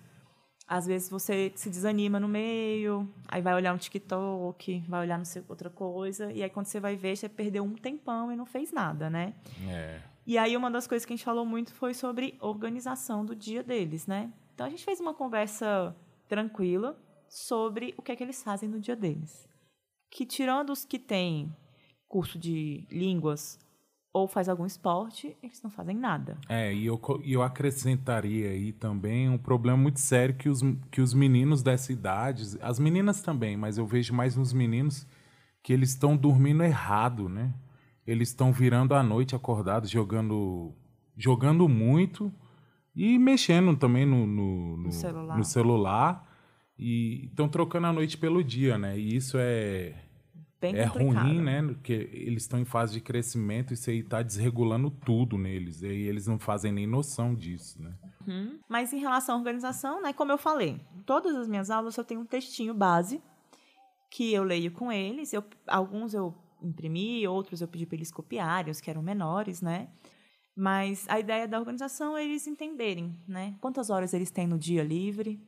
[0.67, 5.25] às vezes você se desanima no meio, aí vai olhar um TikTok, vai olhar não
[5.25, 8.47] sei, outra coisa, e aí quando você vai ver, você perdeu um tempão e não
[8.47, 9.35] fez nada, né?
[9.69, 10.01] É.
[10.27, 13.63] E aí uma das coisas que a gente falou muito foi sobre organização do dia
[13.63, 14.33] deles, né?
[14.55, 15.95] Então a gente fez uma conversa
[16.27, 16.99] tranquila
[17.29, 19.47] sobre o que é que eles fazem no dia deles.
[20.11, 21.55] Que tirando os que têm
[22.09, 23.59] curso de línguas
[24.15, 26.39] ou faz algum esporte, eles não fazem nada.
[26.49, 31.01] É, e eu, e eu acrescentaria aí também um problema muito sério que os, que
[31.01, 35.05] os meninos dessa idade, as meninas também, mas eu vejo mais nos meninos
[35.65, 37.53] que eles estão dormindo errado, né?
[38.07, 40.73] Eles estão virando à noite acordados, jogando,
[41.17, 42.33] jogando muito
[42.95, 45.37] e mexendo também no, no, no- celular.
[45.39, 46.31] no celular
[46.79, 48.97] e estão trocando a noite pelo dia, né?
[48.97, 49.95] E isso é,
[50.73, 51.27] Bem é complicado.
[51.27, 51.63] ruim, né?
[51.63, 55.83] Porque eles estão em fase de crescimento e isso aí tá desregulando tudo neles.
[55.83, 57.95] E eles não fazem nem noção disso, né?
[58.27, 58.59] Uhum.
[58.69, 62.05] Mas em relação à organização, né, como eu falei, em todas as minhas aulas eu
[62.05, 63.21] tenho um textinho base
[64.11, 65.33] que eu leio com eles.
[65.33, 69.89] Eu, alguns eu imprimi, outros eu pedi para eles copiarem, os que eram menores, né?
[70.57, 73.57] Mas a ideia da organização é eles entenderem, né?
[73.61, 75.41] Quantas horas eles têm no dia livre,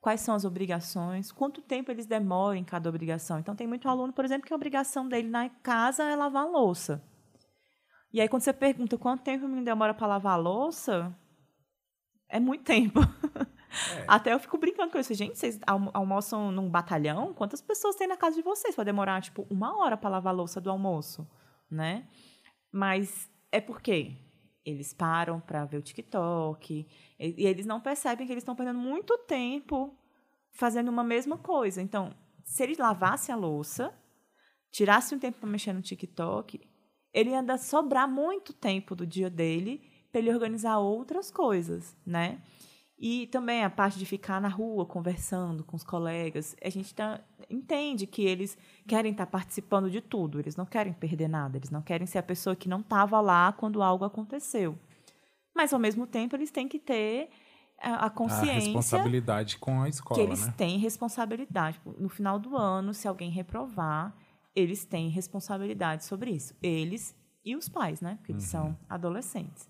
[0.00, 3.38] quais são as obrigações, quanto tempo eles demoram em cada obrigação.
[3.38, 6.50] Então, tem muito aluno, por exemplo, que a obrigação dele na casa é lavar a
[6.50, 7.02] louça.
[8.12, 11.14] E aí, quando você pergunta quanto tempo o menino demora para lavar a louça,
[12.28, 13.00] é muito tempo.
[14.08, 15.12] Até eu fico brincando com isso.
[15.12, 17.34] Gente, vocês almo- almoçam num batalhão?
[17.34, 18.74] Quantas pessoas tem na casa de vocês?
[18.74, 21.28] Vai demorar, tipo, uma hora para lavar a louça do almoço,
[21.70, 22.08] né?
[22.72, 24.16] Mas é porque
[24.64, 26.86] eles param para ver o TikTok
[27.18, 29.96] e, e eles não percebem que eles estão perdendo muito tempo
[30.50, 31.80] fazendo uma mesma coisa.
[31.80, 32.12] Então,
[32.44, 33.94] se eles lavassem a louça,
[34.70, 36.60] tirasse um tempo para mexer no TikTok,
[37.12, 42.40] ele ia sobrar muito tempo do dia dele para ele organizar outras coisas, né?
[43.00, 47.20] E também a parte de ficar na rua conversando com os colegas, a gente tá,
[47.48, 48.58] entende que eles
[48.88, 52.22] querem estar participando de tudo, eles não querem perder nada, eles não querem ser a
[52.24, 54.76] pessoa que não estava lá quando algo aconteceu.
[55.54, 57.30] Mas, ao mesmo tempo, eles têm que ter
[57.80, 60.54] a, a A consciência responsabilidade com a que escola, eles né?
[60.56, 61.80] têm responsabilidade.
[61.98, 64.12] No final do ano, se alguém reprovar,
[64.56, 66.52] eles têm responsabilidade sobre isso.
[66.60, 68.16] Eles e os pais, né?
[68.16, 68.50] Porque eles Uhum.
[68.50, 69.68] são adolescentes.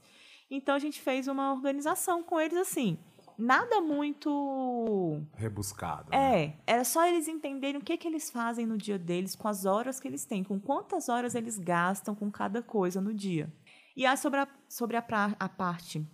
[0.50, 2.98] Então a gente fez uma organização com eles assim.
[3.38, 6.11] Nada muito rebuscado.
[6.11, 6.44] né?
[6.44, 9.64] É, era só eles entenderem o que, que eles fazem no dia deles, com as
[9.64, 13.53] horas que eles têm, com quantas horas eles gastam com cada coisa no dia.
[13.96, 16.05] E aí, sobre a, sobre a, pra- a parte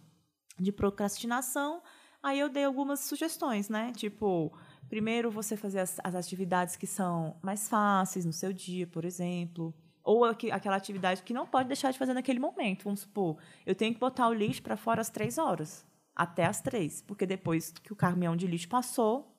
[0.59, 1.83] de procrastinação,
[2.23, 3.93] aí eu dei algumas sugestões, né?
[3.97, 4.53] Tipo,
[4.89, 9.75] primeiro você fazer as, as atividades que são mais fáceis no seu dia, por exemplo.
[10.03, 12.85] Ou aquela atividade que não pode deixar de fazer naquele momento.
[12.85, 15.85] Vamos supor, eu tenho que botar o lixo para fora às três horas.
[16.15, 17.03] Até às três.
[17.03, 19.35] Porque depois que o caminhão de lixo passou,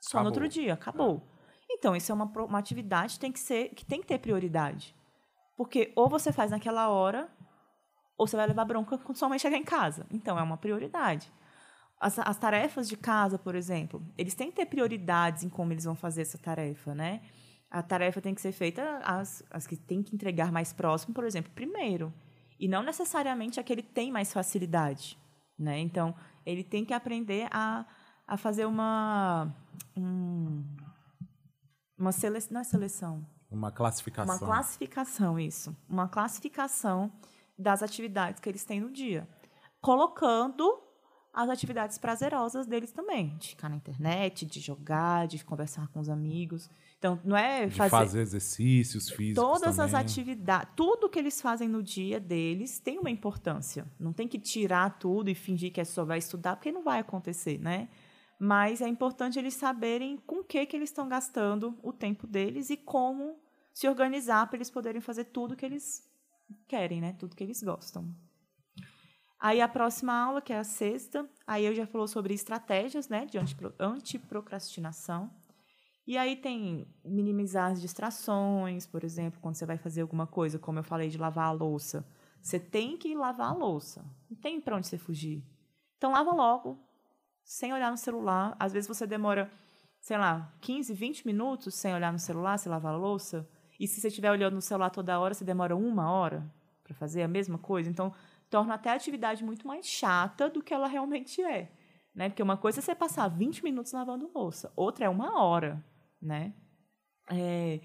[0.00, 0.42] só no Acabou.
[0.42, 1.28] outro dia, acabou.
[1.70, 4.94] Então, isso é uma, uma atividade que tem que, ser, que tem que ter prioridade.
[5.56, 7.28] Porque ou você faz naquela hora,
[8.18, 10.06] ou você vai levar bronca quando sua mãe chegar em casa.
[10.10, 11.32] Então, é uma prioridade.
[12.00, 15.84] As, as tarefas de casa, por exemplo, eles têm que ter prioridades em como eles
[15.84, 17.22] vão fazer essa tarefa, né?
[17.70, 21.24] A tarefa tem que ser feita, as, as que tem que entregar mais próximo, por
[21.24, 22.12] exemplo, primeiro.
[22.58, 25.18] E não necessariamente a que ele tem mais facilidade,
[25.62, 25.78] né?
[25.78, 27.86] Então, ele tem que aprender a,
[28.26, 29.54] a fazer uma...
[29.96, 30.64] um-
[31.98, 34.34] uma seleção, não é seleção, Uma classificação.
[34.34, 35.76] uma classificação, isso.
[35.88, 37.12] Uma classificação
[37.56, 39.28] das atividades que eles têm no dia.
[39.80, 40.80] Colocando
[41.32, 43.36] as atividades prazerosas deles também.
[43.38, 46.68] De ficar na internet, de jogar, de conversar com os amigos.
[47.02, 50.06] Então, não é fazer, fazer exercícios físicos todas as também.
[50.06, 53.84] atividades, tudo que eles fazem no dia deles tem uma importância.
[53.98, 57.00] Não tem que tirar tudo e fingir que é só vai estudar, porque não vai
[57.00, 57.88] acontecer, né?
[58.38, 62.70] Mas é importante eles saberem com o que, que eles estão gastando o tempo deles
[62.70, 63.36] e como
[63.74, 66.08] se organizar para eles poderem fazer tudo que eles
[66.68, 67.16] querem, né?
[67.18, 68.14] Tudo que eles gostam.
[69.40, 73.26] Aí a próxima aula, que é a sexta, aí eu já falou sobre estratégias, né,
[73.26, 75.28] de antipro- antiprocrastinação.
[76.06, 80.78] E aí tem minimizar as distrações, por exemplo, quando você vai fazer alguma coisa, como
[80.78, 82.04] eu falei de lavar a louça.
[82.40, 84.04] Você tem que lavar a louça.
[84.28, 85.44] Não tem para onde você fugir.
[85.96, 86.76] Então lava logo,
[87.44, 88.56] sem olhar no celular.
[88.58, 89.48] Às vezes você demora,
[90.00, 93.48] sei lá, 15, 20 minutos sem olhar no celular, você lavar a louça.
[93.78, 97.22] E se você estiver olhando no celular toda hora, você demora uma hora para fazer
[97.22, 97.88] a mesma coisa.
[97.88, 98.12] Então,
[98.50, 101.70] torna até a atividade muito mais chata do que ela realmente é.
[102.14, 102.28] Né?
[102.28, 105.82] Porque uma coisa é você passar 20 minutos lavando louça, outra é uma hora.
[106.22, 106.54] Né?
[107.28, 107.80] É,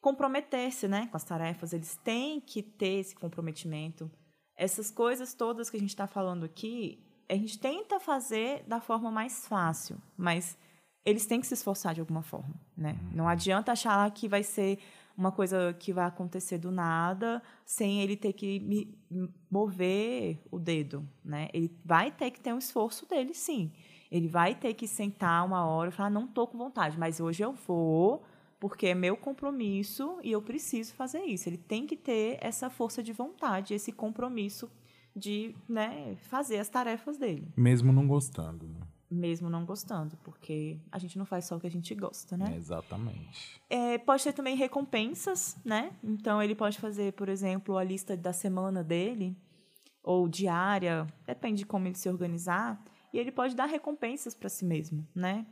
[0.00, 4.10] comprometer-se né, com as tarefas, eles têm que ter esse comprometimento.
[4.56, 9.10] Essas coisas todas que a gente está falando aqui, a gente tenta fazer da forma
[9.10, 10.56] mais fácil, mas
[11.04, 12.54] eles têm que se esforçar de alguma forma.
[12.76, 12.96] Né?
[13.12, 14.78] Não adianta achar que vai ser
[15.16, 18.98] uma coisa que vai acontecer do nada, sem ele ter que me-
[19.50, 21.48] mover o dedo, né?
[21.54, 23.72] Ele vai ter que ter um esforço dele, sim.
[24.14, 27.42] Ele vai ter que sentar uma hora e falar, não estou com vontade, mas hoje
[27.42, 28.22] eu vou,
[28.60, 31.48] porque é meu compromisso e eu preciso fazer isso.
[31.48, 34.70] Ele tem que ter essa força de vontade, esse compromisso
[35.16, 38.86] de né, fazer as tarefas dele, Mesmo não gostando, né?
[39.10, 42.54] mesmo não gostando, porque a gente não faz só o que a gente gosta, né?
[42.56, 43.60] Exatamente.
[43.68, 45.90] É, pode ter também recompensas, né?
[46.02, 49.36] Então ele pode fazer, por exemplo, a lista da semana dele,
[50.04, 52.80] ou diária, depende de como ele se organizar,
[53.14, 55.46] e ele pode dar recompensas para si mesmo, né?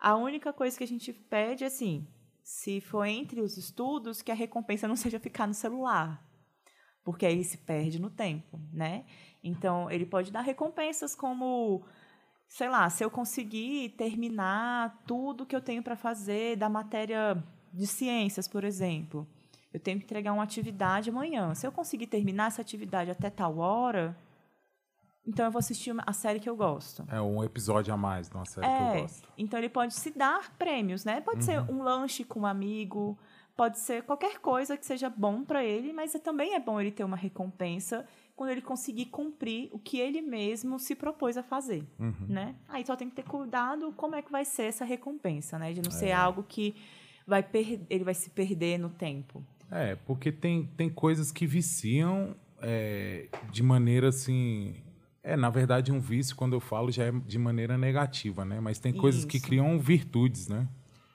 [0.00, 2.04] A única coisa que a gente pede é assim,
[2.42, 6.20] se for entre os estudos, que a recompensa não seja ficar no celular,
[7.04, 9.04] porque aí se perde no tempo, né?
[9.44, 11.84] Então ele pode dar recompensas como
[12.48, 17.86] sei lá, se eu conseguir terminar tudo que eu tenho para fazer da matéria de
[17.86, 19.26] ciências, por exemplo,
[19.72, 21.54] eu tenho que entregar uma atividade amanhã.
[21.54, 24.16] Se eu conseguir terminar essa atividade até tal hora,
[25.26, 27.04] então eu vou assistir a série que eu gosto.
[27.10, 29.28] É um episódio a mais de uma série que eu É, gosto.
[29.38, 31.20] então ele pode se dar prêmios, né?
[31.20, 33.18] Pode ser um lanche com um amigo,
[33.56, 37.04] pode ser qualquer coisa que seja bom para ele, mas também é bom ele ter
[37.04, 38.06] uma recompensa
[38.36, 41.86] quando ele conseguir cumprir o que ele mesmo se propôs a fazer,
[42.28, 42.56] né?
[42.68, 45.72] Aí só tem que ter cuidado como é que vai ser essa recompensa, né?
[45.72, 46.74] De não ser algo que
[47.26, 47.46] vai
[47.88, 49.42] ele vai se perder no tempo.
[49.70, 54.82] É, porque tem, tem coisas que viciam é, de maneira assim.
[55.26, 58.60] É, na verdade, um vício, quando eu falo, já é de maneira negativa, né?
[58.60, 59.46] Mas tem coisas que Isso.
[59.46, 60.68] criam virtudes, né?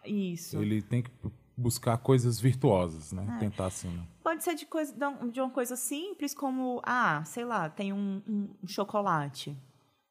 [0.04, 0.58] Isso.
[0.60, 1.12] Ele tem que
[1.56, 3.34] buscar coisas virtuosas, né?
[3.36, 3.40] É.
[3.40, 3.88] Tentar assim.
[3.90, 4.04] né?
[4.24, 8.22] Pode ser de, coisa, de um- uma coisa simples como, ah, sei lá, tem um,
[8.28, 9.56] um- um chocolate.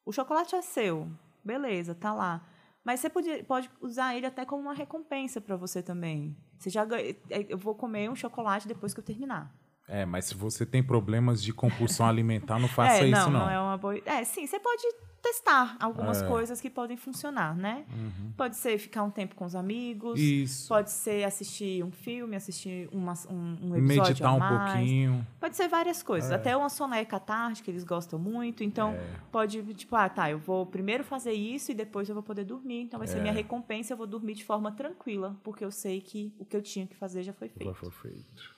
[0.06, 1.10] O chocolate é seu,
[1.44, 2.46] beleza, tá lá.
[2.84, 6.36] Mas você pode, pode usar ele até como uma recompensa para você também.
[6.56, 9.52] Você já ganha, é, eu vou comer um chocolate depois que eu terminar.
[9.88, 13.30] É, mas se você tem problemas de compulsão alimentar, não faça é, isso, não.
[13.30, 13.40] não.
[13.40, 13.98] Não, é uma boa.
[14.04, 14.82] É, sim, você pode
[15.20, 16.26] testar algumas é.
[16.26, 17.84] coisas que podem funcionar, né?
[17.92, 18.32] Uhum.
[18.36, 20.18] Pode ser ficar um tempo com os amigos.
[20.18, 20.68] Isso.
[20.68, 25.26] Pode ser assistir um filme, assistir uma, um, um episódio Meditar um pouquinho.
[25.40, 26.30] Pode ser várias coisas.
[26.30, 26.34] É.
[26.34, 27.18] Até uma soneca
[27.62, 28.62] que eles gostam muito.
[28.62, 29.06] Então, é.
[29.30, 32.82] pode, tipo, ah, tá, eu vou primeiro fazer isso e depois eu vou poder dormir.
[32.82, 33.36] Então, vai ser minha é.
[33.36, 33.92] recompensa.
[33.92, 36.94] Eu vou dormir de forma tranquila, porque eu sei que o que eu tinha que
[36.94, 37.68] fazer já foi feito.
[37.68, 38.57] Já foi feito.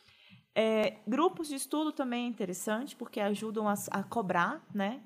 [0.54, 5.00] É, grupos de estudo também é interessante, porque ajudam a, a cobrar, né?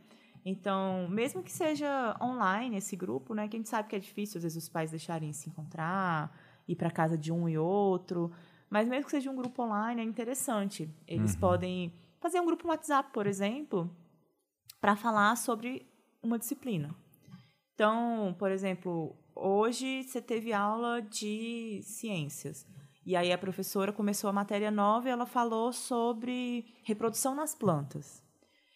[0.44, 4.38] Então, mesmo que seja online esse grupo, né, que a gente sabe que é difícil,
[4.38, 6.36] às vezes, os pais deixarem se encontrar,
[6.68, 8.30] ir para casa de um e outro,
[8.68, 10.90] mas mesmo que seja um grupo online, é interessante.
[11.06, 11.40] Eles uhum.
[11.40, 13.90] podem fazer um grupo no WhatsApp, por exemplo,
[14.80, 15.86] para falar sobre
[16.22, 16.94] uma disciplina.
[17.74, 22.66] Então, por exemplo, hoje você teve aula de ciências.
[23.06, 28.22] E aí a professora começou a matéria nova e ela falou sobre reprodução nas plantas.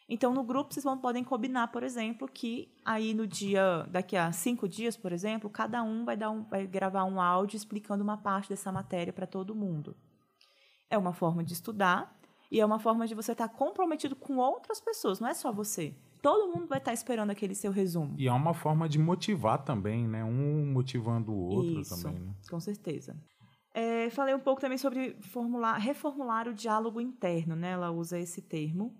[0.08, 4.32] Então, no grupo, vocês vão, podem combinar, por exemplo, que aí no dia, daqui a
[4.32, 8.16] cinco dias, por exemplo, cada um vai, dar um, vai gravar um áudio explicando uma
[8.16, 9.94] parte dessa matéria para todo mundo.
[10.88, 12.18] É uma forma de estudar
[12.50, 15.94] e é uma forma de você estar comprometido com outras pessoas, não é só você.
[16.22, 18.14] Todo mundo vai estar esperando aquele seu resumo.
[18.18, 20.24] E é uma forma de motivar também, né?
[20.24, 22.18] Um motivando o outro Isso, também.
[22.18, 22.34] Né?
[22.50, 23.14] Com certeza.
[24.08, 27.72] É, falei um pouco também sobre formular, reformular o diálogo interno, né?
[27.72, 28.94] Ela usa esse termo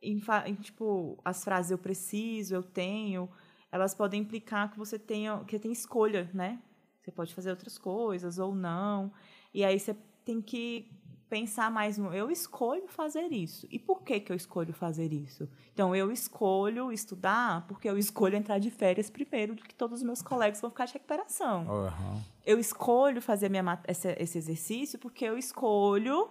[0.00, 3.28] em, em, tipo, as frases eu preciso, eu tenho,
[3.72, 6.60] elas podem implicar que você tenha, que tem escolha, né?
[7.00, 9.12] Você pode fazer outras coisas ou não.
[9.52, 10.90] E aí você tem que
[11.34, 13.66] pensar mais no eu escolho fazer isso.
[13.68, 15.48] E por que, que eu escolho fazer isso?
[15.72, 20.04] Então, eu escolho estudar porque eu escolho entrar de férias primeiro do que todos os
[20.04, 21.66] meus colegas vão ficar de recuperação.
[21.66, 22.22] Uhum.
[22.46, 26.30] Eu escolho fazer minha, esse, esse exercício porque eu escolho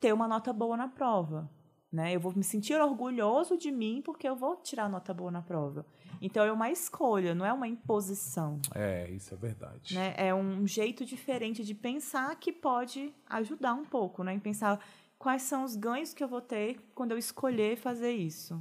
[0.00, 1.50] ter uma nota boa na prova.
[1.90, 2.14] Né?
[2.14, 5.86] Eu vou me sentir orgulhoso de mim porque eu vou tirar nota boa na prova.
[6.20, 8.60] Então é uma escolha, não é uma imposição.
[8.74, 9.94] É, isso é verdade.
[9.94, 10.14] Né?
[10.16, 14.34] É um jeito diferente de pensar que pode ajudar um pouco, né?
[14.34, 14.78] Em pensar
[15.18, 18.60] quais são os ganhos que eu vou ter quando eu escolher fazer isso.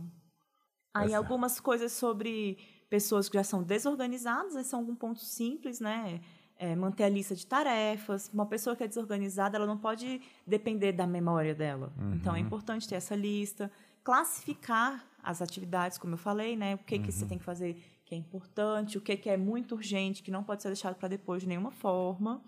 [0.94, 2.58] Aí algumas coisas sobre
[2.90, 6.22] pessoas que já são desorganizadas, esses são alguns pontos simples, né?
[6.58, 8.30] É, manter a lista de tarefas.
[8.34, 11.94] Uma pessoa que é desorganizada, ela não pode depender da memória dela.
[11.98, 12.16] Uhum.
[12.16, 13.72] Então, é importante ter essa lista.
[14.04, 16.76] Classificar as atividades, como eu falei, né?
[16.76, 17.04] O que, uhum.
[17.04, 17.30] que você uhum.
[17.30, 20.62] tem que fazer que é importante, o que, que é muito urgente, que não pode
[20.62, 22.42] ser deixado para depois de nenhuma forma.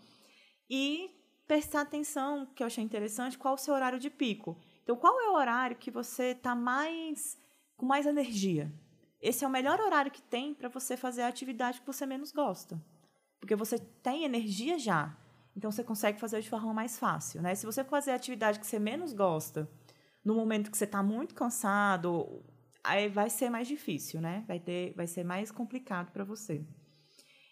[0.69, 1.12] E
[1.45, 4.58] prestar atenção, que eu achei interessante, qual o seu horário de pico.
[4.84, 7.38] Então, qual é o horário que você está mais
[7.76, 8.72] com mais energia?
[9.22, 12.32] Esse é o melhor horário que tem para você fazer a atividade que você menos
[12.32, 12.82] gosta.
[13.39, 15.15] Porque você tem energia já.
[15.56, 17.56] Então você consegue fazer de forma mais fácil, né?
[17.56, 19.69] Se você fazer a atividade que você menos gosta,
[20.23, 22.43] no momento que você está muito cansado,
[22.84, 24.43] aí vai ser mais difícil, né?
[24.47, 26.65] Vai ter, vai ser mais complicado para você.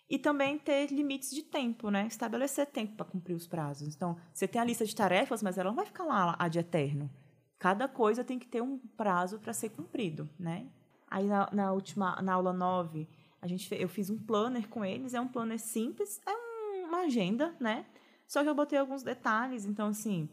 [0.09, 2.07] E também ter limites de tempo, né?
[2.07, 3.93] Estabelecer tempo para cumprir os prazos.
[3.93, 7.09] Então, você tem a lista de tarefas, mas ela não vai ficar lá ad eterno.
[7.59, 10.67] Cada coisa tem que ter um prazo para ser cumprido, né?
[11.09, 13.07] Aí na, na última, na aula 9,
[13.47, 16.99] a gente, eu fiz um planner com eles, é um planner simples, é um, uma
[16.99, 17.85] agenda, né?
[18.27, 20.29] Só que eu botei alguns detalhes, então assim.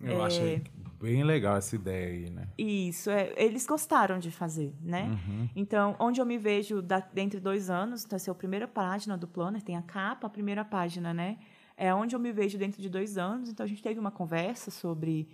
[0.00, 0.26] Eu é...
[0.26, 0.62] achei
[1.00, 2.48] bem legal essa ideia aí, né?
[2.56, 5.04] Isso, é, eles gostaram de fazer, né?
[5.04, 5.48] Uhum.
[5.54, 8.66] Então, onde eu me vejo da, dentro de dois anos, então, essa é a primeira
[8.66, 11.38] página do planner, tem a capa, a primeira página, né?
[11.76, 14.70] É onde eu me vejo dentro de dois anos, então a gente teve uma conversa
[14.70, 15.28] sobre.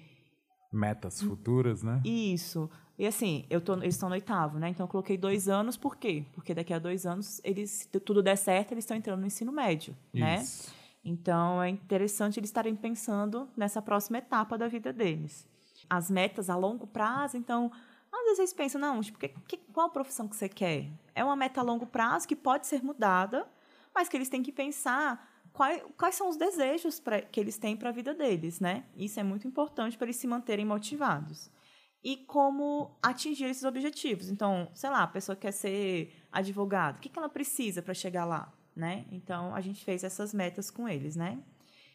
[0.72, 2.00] Metas futuras, né?
[2.04, 2.70] Isso.
[2.98, 4.68] E assim, eu tô, eles estão no oitavo, né?
[4.68, 6.24] Então eu coloquei dois anos, por quê?
[6.32, 9.52] Porque daqui a dois anos, eles, se tudo der certo, eles estão entrando no ensino
[9.52, 10.36] médio, né?
[10.36, 10.70] Isso.
[10.70, 10.76] né?
[11.04, 15.48] Então é interessante eles estarem pensando nessa próxima etapa da vida deles.
[15.90, 17.70] As metas a longo prazo, então,
[18.12, 20.88] às vezes eles pensam, não, tipo, que, que, qual profissão que você quer?
[21.14, 23.46] É uma meta a longo prazo que pode ser mudada,
[23.94, 27.76] mas que eles têm que pensar quais, quais são os desejos pra, que eles têm
[27.76, 28.84] para a vida deles, né?
[28.96, 31.50] Isso é muito importante para eles se manterem motivados
[32.02, 34.28] e como atingir esses objetivos.
[34.28, 38.24] Então, sei lá, a pessoa quer ser advogado, o que, que ela precisa para chegar
[38.24, 39.04] lá, né?
[39.12, 41.42] Então, a gente fez essas metas com eles, né?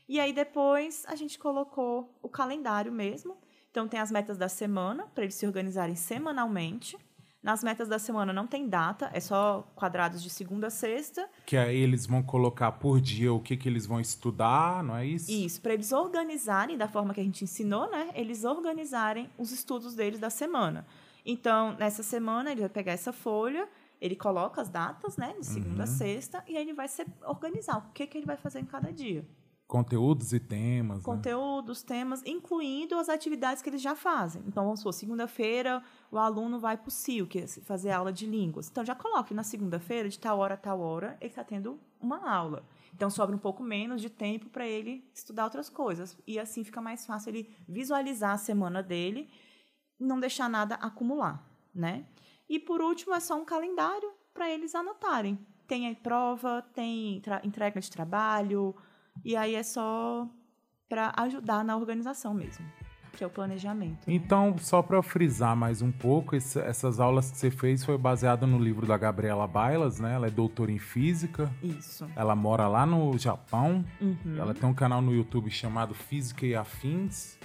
[0.08, 3.38] E aí depois a gente colocou o calendário mesmo.
[3.70, 6.98] Então tem as metas da semana para eles se organizarem semanalmente.
[7.42, 11.30] Nas metas da semana não tem data, é só quadrados de segunda a sexta.
[11.46, 15.06] Que aí eles vão colocar por dia o que, que eles vão estudar, não é
[15.06, 15.32] isso?
[15.32, 18.10] Isso, para eles organizarem da forma que a gente ensinou, né?
[18.16, 20.86] Eles organizarem os estudos deles da semana.
[21.26, 23.68] Então, nessa semana, ele vai pegar essa folha,
[24.02, 25.36] ele coloca as datas, né?
[25.40, 25.84] De segunda uhum.
[25.84, 28.66] a sexta, e aí ele vai se organizar o que, que ele vai fazer em
[28.66, 29.26] cada dia.
[29.68, 31.00] Conteúdos e temas.
[31.00, 31.04] né?
[31.04, 34.42] Conteúdos, temas, incluindo as atividades que eles já fazem.
[34.48, 38.26] Então, vamos supor, segunda-feira o aluno vai para o CIO, que é fazer aula de
[38.26, 38.70] línguas.
[38.70, 42.32] Então, já coloque na segunda-feira, de tal hora a tal hora, ele está tendo uma
[42.32, 42.64] aula.
[42.94, 46.18] Então, sobra um pouco menos de tempo para ele estudar outras coisas.
[46.26, 49.30] E assim fica mais fácil ele visualizar a semana dele
[50.00, 51.44] não deixar nada acumular,
[51.74, 52.06] né?
[52.48, 55.38] E, por último, é só um calendário para eles anotarem.
[55.68, 58.74] Tem a prova, tem entrega de trabalho,
[59.24, 60.28] e aí é só
[60.90, 62.66] para ajudar na organização mesmo,
[63.14, 64.08] que é o planejamento.
[64.08, 64.14] né?
[64.14, 68.46] Então, só para frisar mais um pouco, esse- essas aulas que você fez foi baseado
[68.48, 70.14] no livro da Gabriela Bailas, né?
[70.14, 71.52] Ela é doutora em física.
[71.62, 72.08] Isso.
[72.16, 73.84] Ela mora lá no Japão.
[74.00, 74.38] Uhum.
[74.38, 77.38] Ela tem um canal no YouTube chamado Física e Afins.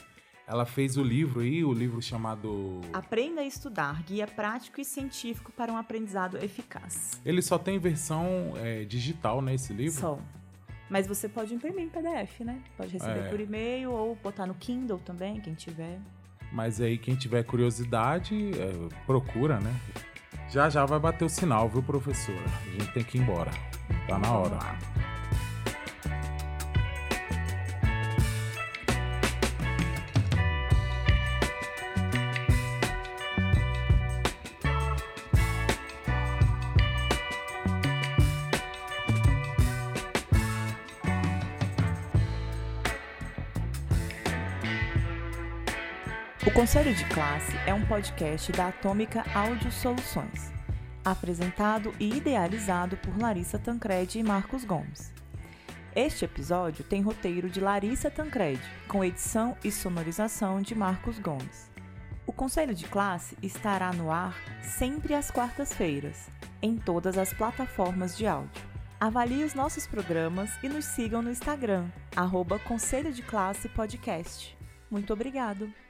[0.46, 2.80] Ela fez o livro aí, o livro chamado.
[2.92, 7.20] Aprenda a estudar, guia prático e científico para um aprendizado eficaz.
[7.24, 9.54] Ele só tem versão é, digital, né?
[9.54, 9.98] Esse livro?
[10.00, 10.18] Só.
[10.92, 12.60] Mas você pode imprimir em PDF, né?
[12.76, 13.28] Pode receber É.
[13.30, 15.98] por e-mail ou botar no Kindle também, quem tiver.
[16.52, 19.74] Mas aí, quem tiver curiosidade, é, procura, né?
[20.50, 22.44] Já já vai bater o sinal, viu, professora?
[22.66, 23.50] A gente tem que ir embora.
[24.06, 24.58] Tá na hora.
[46.62, 50.52] Conselho de Classe é um podcast da Atômica Áudio Soluções,
[51.04, 55.12] apresentado e idealizado por Larissa Tancredi e Marcos Gomes.
[55.92, 61.68] Este episódio tem roteiro de Larissa Tancredi, com edição e sonorização de Marcos Gomes.
[62.24, 66.28] O Conselho de Classe estará no ar sempre às quartas-feiras,
[66.62, 68.62] em todas as plataformas de áudio.
[69.00, 74.56] Avalie os nossos programas e nos sigam no Instagram, arroba Conselho de Classe Podcast.
[74.88, 75.81] Muito obrigado!